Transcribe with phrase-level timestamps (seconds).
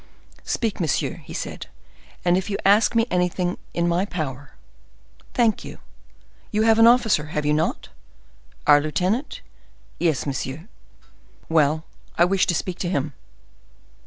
[0.45, 4.55] "Speak, monsieur," said he; "and if you ask me anything in my power—"
[5.35, 5.77] "Thank you.
[6.49, 7.89] You have an officer, have you not?"
[8.65, 9.41] "Our lieutenant?
[9.99, 10.67] Yes, monsieur."
[11.49, 11.83] "Well,
[12.17, 13.13] I wish to speak to him."